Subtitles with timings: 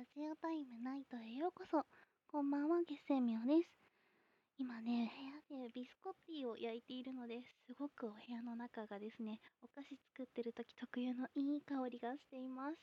[0.00, 1.84] ラジオタイムナイトへようこそ。
[2.32, 3.68] こんばんは、月星みおです。
[4.56, 12.80] 今ね、部屋でビスコッティを焼いているので、すごくお部屋の中がですね、お菓子作ってる時特有のいい香りがしています。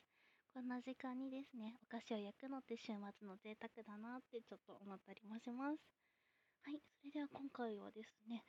[0.54, 5.82] こんな時間にですね、お菓子を焼くのって週末の贅沢だなってちょっと思ったりもします。
[6.62, 8.46] はい、それでは今回はですね、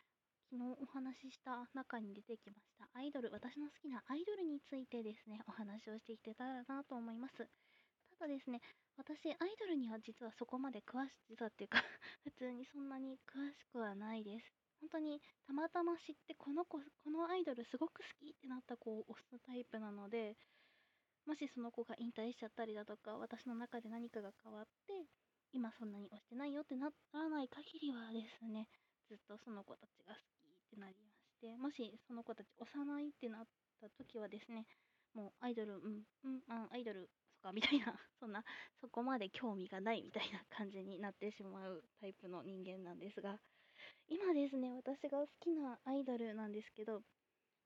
[0.52, 7.48] 昨日お話しした中に出てきましたアイドル、私の好きなアイドルについてですね、お話をしていけたらなと思います。
[8.18, 8.60] ただですね、
[8.96, 11.78] 私、アイドルには実はそこまで詳しい、実はっていうか
[12.26, 14.52] 普通にそんなに詳しくはないです。
[14.80, 20.36] 本当にたまたま知ってこの子、このアイドルすごく好きってなった子を推すタイプなので、
[21.26, 25.06] もしその子が引退しちゃったりだとか、私の中で何かが変わって、
[25.52, 28.68] 今そんなに推してないよってならない限りはですね、
[29.09, 33.46] ずっとその子たちが好きってなりまして、もしその子たち幼いってなっ
[33.80, 34.66] た時はですね、
[35.14, 37.10] もうアイドル、うん、うん、あアイドル、
[37.42, 37.87] そっか、 みたいな、
[38.20, 38.45] そんな、
[38.80, 43.40] そこまで興味がないみたいな感じになってしまうタイプの人間なんですが、
[44.09, 47.02] 今ですね、私が好きなアイドルなんですけど、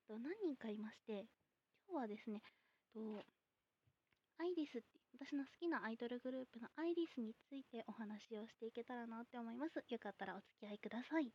[0.09, 1.27] 何人かいまして、
[1.89, 2.43] 今日はですね、
[2.93, 3.25] と
[4.39, 9.85] アイリスって、私の好きなアイドルグループのアイリスについてお話をしていけたらなって思います。
[9.89, 11.33] よかったらお付き合いください。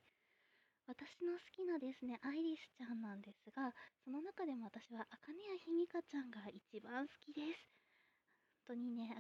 [0.88, 3.74] 私の好きなですね、アイリスちゃんなんですが、
[4.04, 7.77] その中でも私は、あかねやひみかちゃんが一番好きです。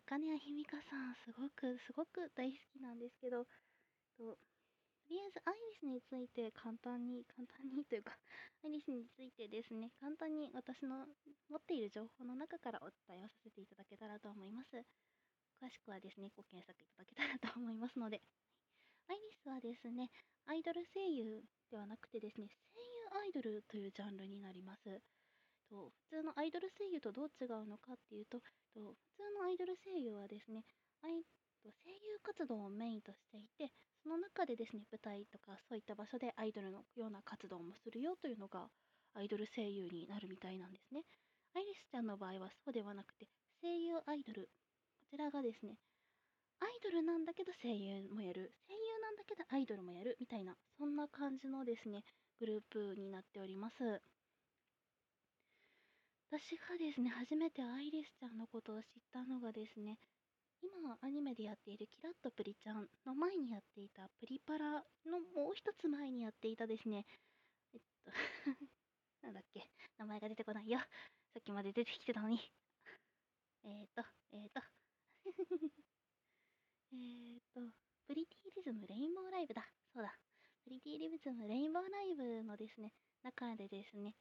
[0.07, 3.43] 本当にね、あかねやひみかさん、すごく、すごく大好きなんですけど、
[4.17, 4.37] と
[5.09, 8.17] りあえず、アイリスについて簡単に、簡単にというか、
[8.63, 11.07] アイリスについてですね、簡単に私の
[11.49, 14.85] 持っている情報の中からお伝えをさせていただけたらと思います。
[15.61, 18.21] 詳しくはですね、ご検索いただけたらと思いますので。
[19.07, 20.09] アイリスはですね、
[20.45, 25.01] アイドル声優ではなくてですね、声優アイドルというジャンルになります。
[25.69, 28.39] と普通のアイドル声優とどう違うのかっていうと、
[28.73, 30.63] と普通のアイドル声優はですね、
[31.03, 31.23] アイ
[31.83, 33.71] 声優活動をメインとしていて、
[34.03, 38.69] その中でですね、舞台とかそういった場所でアイドルのような活動もするよというのが
[39.13, 41.03] アイドル声優になるみたいなんですね。
[41.55, 43.27] アイリスちゃんの場合はそうではなくて、
[43.61, 44.49] 声優アイドル。
[44.99, 45.77] こちらがですね、
[46.59, 52.03] アイドルなんだけど声優もやる、声優なんだけどアイドルもやるみたいな、そんな感じのですね、
[52.39, 54.01] グループになっております。
[56.29, 59.97] 私がですね、初めてアイリスちゃんのことを知ったのがですね、
[60.61, 67.05] 今アニメでやっているキラッとプリちゃんの前にやっていたプリパラのもう一つ前にやっていたですね、
[67.73, 68.11] えっと
[69.23, 70.79] なんだっけ、名前が出てこないよ。
[70.79, 72.39] さっきまで出てきてたのに。
[73.63, 74.61] えっ、と、えっ、と。
[76.91, 77.61] えーと、
[78.05, 79.65] プリティリズムレインボーライブだ。
[79.93, 80.17] そうだ。
[80.63, 84.15] プリティリズムレインボーライブのですね、中でですね、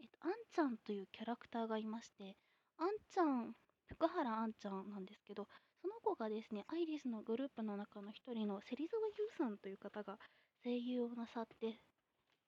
[0.00, 2.36] えっと、あんちゃんというキャラクターがいまして、
[2.78, 3.54] あんちゃん、
[3.86, 5.48] 福原あんちゃんなんですけど、
[5.82, 10.18] その子がですね、アイリスのグループの中の一人の芹沢優さんという方が
[10.62, 11.78] 声優をなさって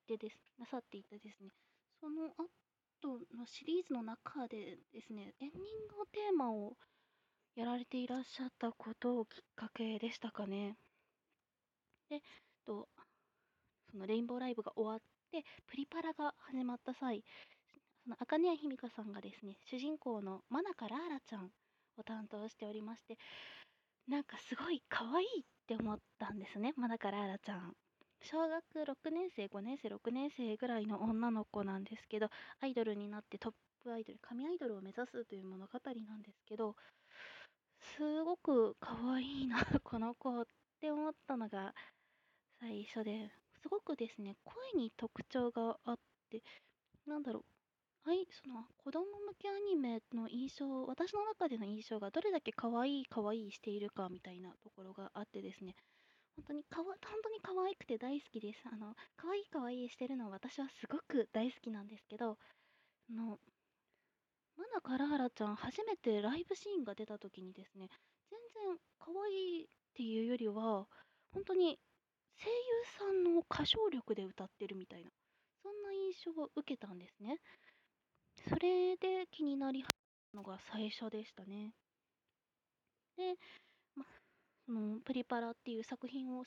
[0.07, 1.51] でです、なさっていてですね、
[2.01, 6.77] その後のシリーズの中でですね、エンディングのテーマを
[7.57, 10.77] やられていらっしゃったことをきっかけでしたかね。
[12.09, 12.23] で、
[12.65, 12.89] と
[13.91, 17.25] そのレインボーライブが終わって、プリパラが始まった際、
[18.05, 21.51] その茜谷ひみかさんがですね、主人公のマナカラーラちゃん
[21.97, 23.19] を担当しておりまして、
[24.09, 27.75] なんかすごい可愛いって思ったんですね、マナカラーラちゃん。
[28.23, 32.29] 小学6年生、5年生、6年生ぐらいの女の子なんですけど、
[32.61, 35.73] アイドルになってトップアイドル、神アイドルを目指すという物語
[36.07, 36.75] なんですけど、
[37.81, 40.47] すごく可愛いな、この子っ
[40.81, 41.75] て思ったのが
[42.61, 43.31] 最初で、
[43.67, 45.97] すごくですね、声に特徴があっ
[46.31, 46.41] て、
[47.05, 47.45] なんだろ
[48.07, 55.75] う、はい、その子供向けアニメの印象、私の中での印象がどれだけ可愛い可愛いしているかみたいなところがあってですね、
[56.37, 58.63] 本当にかわ本当に可愛くて大好きです。
[58.73, 62.39] あの、可愛い可愛いしてるのは私はすごく大好きなんですけど、
[63.11, 63.41] あの、
[64.55, 67.89] マナカラハラちゃん、初めてライブシーンが出た時にですね、
[68.31, 68.39] 全
[68.69, 69.33] 然可愛
[69.63, 70.87] いっていうよりは、
[71.33, 71.81] 本当に
[72.39, 72.57] 声優
[72.99, 75.11] さんの歌唱力で歌ってるみたいな、
[75.63, 77.41] そんな印象を受けたんですね。
[78.49, 79.89] それで気になり始め
[80.33, 81.75] たのが最初でしたね。
[83.17, 83.37] で、
[83.95, 84.05] ま、
[84.67, 86.45] そのプリパラっていう作品を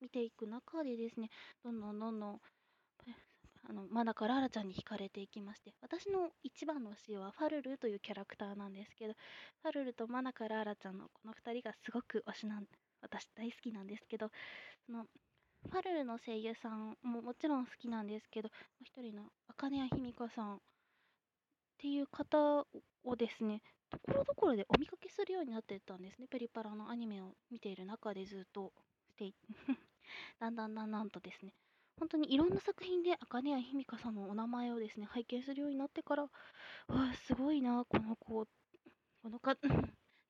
[0.00, 1.28] 見ていく中でですね、
[1.64, 2.40] どんどんどんどん
[3.68, 9.14] あのまだからあらちゃんに惹かれていきまして私の一番の推しはファルルというキャラクターなんですけど
[9.62, 12.66] ファルルとマナカラーラちゃんのこの2人がすごく推しなん
[13.02, 14.30] 私大好きなんですけど
[14.86, 15.06] その
[15.70, 20.58] ファルルの声優さんももちろん好きなんですけどもう一人の茜谷ひみかさんっ
[21.78, 22.64] ていう方
[23.04, 23.60] をですね
[23.90, 26.26] ところどころでお見かけするようになってたんですね。
[26.30, 28.72] プリパラのアニメを見ている中でずっと
[29.10, 29.34] して
[30.40, 31.52] だんだんだんだんとですね、
[31.98, 36.30] 本当にいろんな作品で茜谷ひみかさんのお名前をですね、拝見するようになってから、わ
[36.88, 38.46] あ、すごいな、この子、
[39.22, 39.56] このか、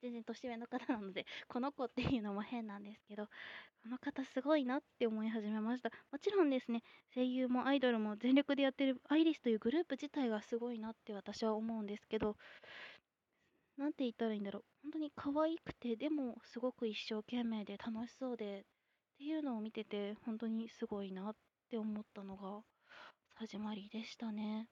[0.03, 5.91] 全然年上の方なので、 この子っていうのも変なんですけど、この方すごいなって思い始めました。
[6.11, 6.83] もちろんですね、
[7.15, 12.37] 声優もアイドルも全力でやってるアイリスというグループ自体がすごいなって私は思うんですけど、
[13.77, 14.65] なんて言ったらいいんだろう。
[14.83, 18.65] 本当に可愛くて、でもすごく一生懸命で楽しそうで、っ
[19.19, 21.37] ていうのを見てて、本当にすごいなっ
[21.71, 22.65] て思ったのが
[23.35, 24.69] 始まりでしたね。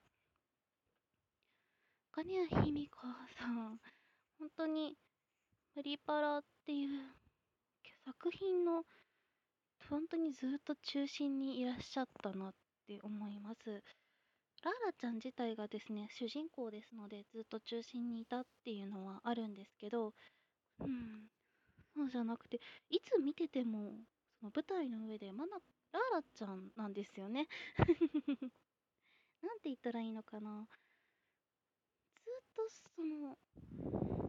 [2.12, 3.78] 金谷ひみかさん、
[4.40, 4.96] 本当に
[5.74, 6.88] プリパラっていう
[8.04, 8.84] 作品の
[9.88, 12.54] 本当にずっと中心にいらっしゃったなっ
[12.88, 13.82] て思います。
[14.62, 20.12] ラーラちゃん自体がですね、主人公ですので、ずっと中心にいたっていうのはあるんですけど、
[20.80, 21.28] うん、
[21.94, 23.92] そうじゃなくて、いつ見てても、
[24.40, 25.52] その舞台の上で、まだ
[25.92, 27.46] ラーラちゃんなんですよね。
[29.42, 30.68] なんて言ったらいいのかな。
[32.60, 33.38] とその、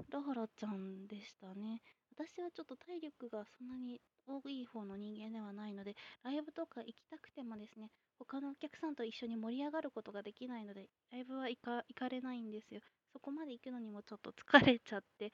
[0.09, 1.81] ラーラちゃんでしたね。
[2.13, 7.89] 私はちょっと体力がそんなに多い方の人間ではないので、ライブとか行きたくてもですね、
[8.19, 12.81] 他のお客さんと一緒に盛り上がることができないので、ライブは行か行かれないんですよ。
[13.11, 15.31] そこまで行くのにもちょっと疲れちゃって、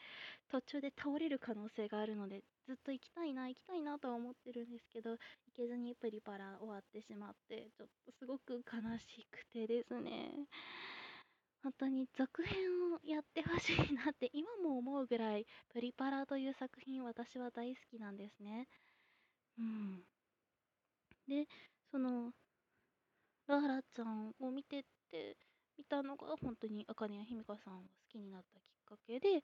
[0.49, 5.17] 途中で倒れる可能性があるので、ずっと行きたいな、行きたいなとは思ってるんですけど、行
[5.55, 10.47] けずにプリパラ終わってしまって、ちょっとすごく悲しくてですね。
[11.63, 12.76] 本当に続編
[13.07, 18.67] やってほしいなって 今も思うぐらいプリパラという作品私は大好きなんですね。
[19.57, 20.05] うん。
[21.27, 21.47] で、
[21.91, 22.33] その、
[23.47, 25.37] ラーラちゃんを見てって
[25.77, 29.43] 見たのが本当に茜谷ひみかさんを好きになったきっかけで、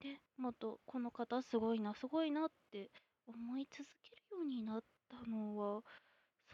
[0.00, 2.90] で、もっとこの方すごいな、すごいなって
[3.26, 5.82] 思い続けるようになったのは、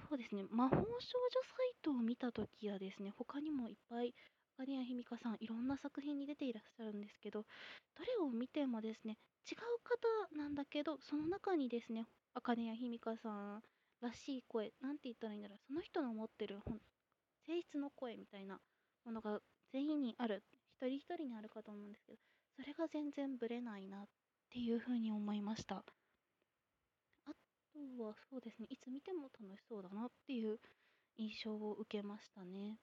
[0.09, 4.15] そうですね、魔法少女サイトを見たときはですね、他にもいっぱい
[4.57, 9.19] 金谷ひみかさん、いろんな作品に出ていらっしゃるんですけど、どれを見てもですね、
[9.51, 13.63] 違う方なんだけど、その中にですね、茜谷ひみかさん
[14.01, 16.61] らしい声、なんて言ったらいいんだろう、その人の持ってる
[17.47, 18.59] 性質の声みたいな
[19.05, 19.41] ものが
[19.73, 20.43] 全員にある、
[20.81, 22.19] 一人一人にあるかと思うんですけど、
[22.57, 24.07] それが全然ブレないなっ
[24.51, 25.77] ていうふうに思いました。
[27.25, 27.33] あ
[27.73, 30.59] とはそうですね、いつ見ても楽しそうだなっていう
[31.17, 32.79] 印象を受けましたね。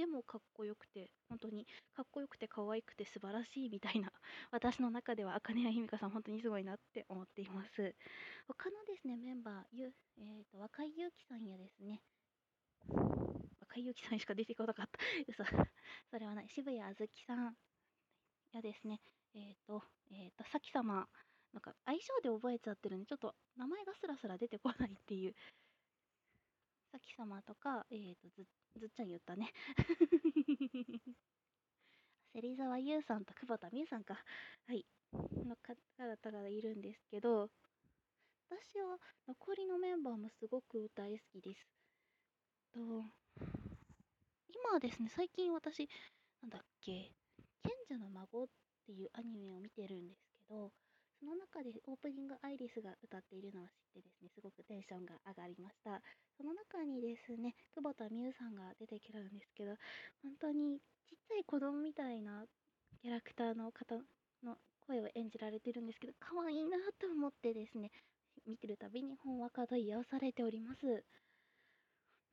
[0.00, 4.10] でもかっこよくて、本当にかっこよくて可愛くて素晴らしいみたいな、
[4.50, 7.94] 私の中では茜谷ひみかさん本当にすごいなって思っています。
[8.48, 12.00] 他のですね、メンバー、ゆえーと、若井ゆうきさんやですね、
[13.60, 14.98] 若井ゆうきさんしか出てこなかった。
[15.28, 15.44] 嘘。
[16.10, 16.48] それはない。
[16.48, 17.54] 渋谷あずきさん
[18.52, 19.02] やですね、
[19.34, 21.06] えっ、ー、と、えっ、ー、と、さき様、
[21.52, 25.34] なんか相性で覚えちゃってるんで、ちょっと名前がスラスラ出てこないっていう、
[26.90, 28.44] さき様とか、えっ、ー、と、ず
[28.76, 29.52] ずっちゃん言ったね。
[32.34, 34.18] 芹沢優さんと久保田美優さんか。
[34.66, 34.84] はい。
[35.12, 37.50] の方々がいるんですけど、
[38.48, 38.98] 私は
[39.28, 41.68] 残りのメンバーもすごく大好きです。
[42.72, 42.80] と、
[44.52, 45.88] 今はですね、最近私、
[46.42, 47.12] なんだっけ、
[47.62, 48.48] 賢者の孫っ
[48.86, 50.72] ていうアニメを見てるんですけど、
[51.20, 56.00] その中でオープニングアイリスが歌っているのを知ってですね、すごくテンションが上がりました。
[56.40, 59.76] その中にですね、久保田美優さんが出てきるんですけど、
[60.24, 62.48] 本当にちっちゃい子供みたいな
[63.02, 64.00] キャラクターの方
[64.42, 67.92] の声を演じられてるんですけど、可愛いなと思ってですね、
[68.46, 71.04] 見てるたびにほんわかと癒されております。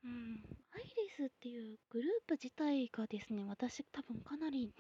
[0.04, 0.40] うん、
[0.72, 4.72] アイリスっていうグループ自体がですね、私多分かなり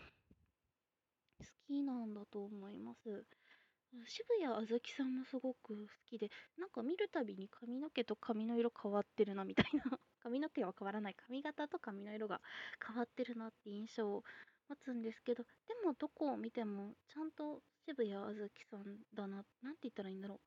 [1.39, 3.25] 好きなんだと思います。
[4.05, 9.83] 渋谷あずきさんもすごく好きで、なんか見るたびに髪の毛と髪の色変わってるなみたいな
[10.19, 11.15] 髪の毛は変わらない。
[11.15, 12.41] 髪型と髪の色が
[12.85, 14.23] 変わってるなって印象を
[14.69, 20.39] 持つんですけど、でもどこを見てもちゃんと渋谷あずきさんだな、なんて言ったらいいんだろう。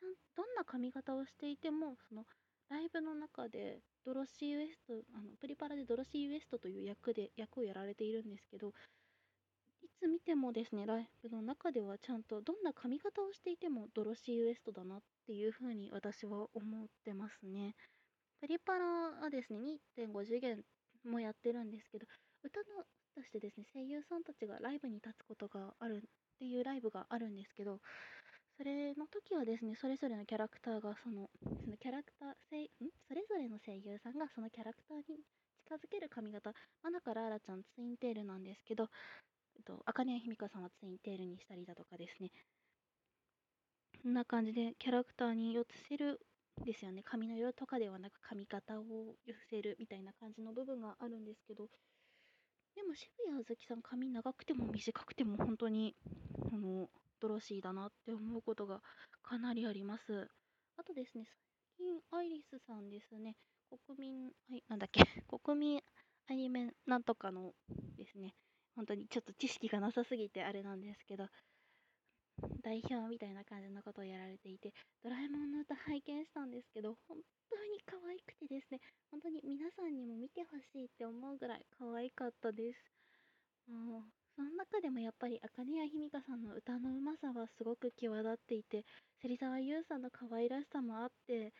[0.00, 2.26] ちゃんどんな髪型をしていても、その
[2.68, 8.72] ライブの中でドロシー・ウエスト、あのプリパラでドロシー・ウエストという役で役をやられているんですけど、
[9.98, 17.74] つ見てもですね、ライブの中ではちゃんとどんな髪型をしていてもドロシー・ウエストだなっていう風に私は思ってますね。
[18.40, 19.58] プリパラはですね、
[19.96, 20.62] 2.5次元
[21.04, 22.06] もやってるんですけど、
[22.42, 22.84] 歌の
[23.16, 26.00] 出してですね、声優さんたちがライブに立つことがあるっ
[26.38, 27.80] ていうライブがあるんですけど、
[28.56, 31.30] それの時はですね、それぞれのキャラクターがその、
[31.64, 32.34] そのキャラクター、ん？
[33.08, 35.24] それぞれの声優さんがそのキャラクターに
[35.64, 38.88] 近づける髪型、マナカラーラちゃんツインテールなんですけど、
[39.56, 42.30] えっと、茜谷姫香さんはツインテールにしたりだとかですね。
[44.02, 46.20] こんな感じでキャラクターに寄せる
[46.64, 47.02] ですよね。
[47.02, 48.84] 髪の色とかではなく髪型を
[49.26, 51.68] 寄せるみたいな感じの部分があるんですけど、
[52.74, 55.96] でも渋谷あずきさん髪長くても短くても本当に、
[56.52, 56.88] あの、
[57.20, 58.80] ドロシーだなって思うことが
[59.22, 60.28] かなりあります。
[60.76, 61.24] あとですね、
[61.78, 63.36] 最近アイリスさんですね、
[63.86, 65.80] 国民、はい、なんだっけ、国民
[66.28, 67.52] アニメなんとかの
[67.96, 68.34] ですね、
[68.76, 71.28] 本当にちょっと知識がなさすぎてあれなんですけど、
[72.62, 77.18] 代表みたいな感じのことをやられていて、ドラえもんの歌拝見したんですけど、本
[77.50, 82.78] 当に可愛くてですね、本当に皆さんにも見てほしいって思うぐらい可愛かったです。
[83.70, 84.02] もう、
[84.34, 88.84] その中でもやっぱり、茜谷姫香さんの歌のうまさはすごく際立っていて、
[89.22, 91.54] 芹沢優さんの可愛らしさもあって、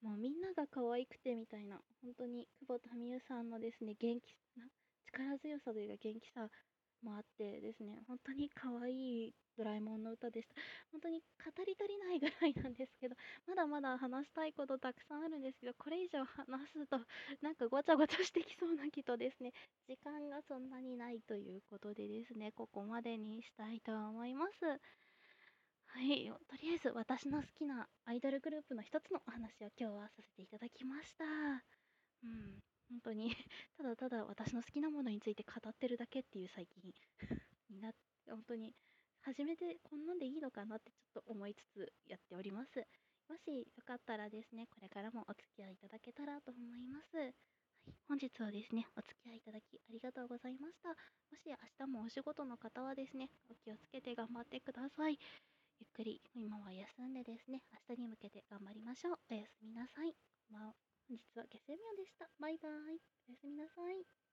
[0.00, 4.64] もうみんなが可愛くてみたいな、本当に久保田美優さんのですね、元気な、
[5.12, 6.48] 力強さというか元気さ
[7.02, 10.54] もあってですね、本当に可愛いドラえもんの歌でした。
[10.92, 17.00] 本当に語り足りないぐらいなんですけど、まだまだ話したいことたくさんあるんですけど、これ以上話すと、
[17.42, 19.52] なんかごちゃごちゃしてきそうな気とですね、
[19.88, 24.80] 時間がそんなにないということでですね、ここまでにしたいと思います。
[25.92, 31.24] はい、とりあえず私の好きなアイドルグループの一つのお話を今日はさせていただきました。
[32.22, 33.30] うん、本当に
[33.78, 36.94] ただただ私の好きなものについて語ってるだけっていう最近
[37.70, 37.94] になっ、
[38.26, 38.74] 本当に
[39.22, 42.86] 初めてこんなんでいいのかなってちょっと思いつつやっております。
[43.28, 47.16] もしよかったらですね、これからもお付き合いいただけたらと思います。
[47.16, 47.34] はい、
[48.08, 50.88] 本日はですね、お付き合いいただきありがとうございました。
[50.88, 50.96] も
[51.36, 55.16] し明日もお仕事の方はですね、お気をつけて頑張ってください。
[55.78, 59.18] ゆっくり今は休んでですね、明日に向けて頑張りましょう。
[59.30, 60.16] おやすみなさい。
[60.50, 60.74] まあ、
[61.10, 62.30] 本日はゲセミオでした。
[62.38, 62.72] バイバイ。
[63.26, 64.19] おやすみなさい。